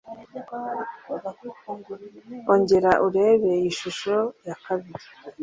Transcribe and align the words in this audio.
Ongera 2.51 2.91
urebe 3.07 3.49
iyi 3.59 3.71
shusho 3.79 4.15
y'akabiri. 4.47 5.05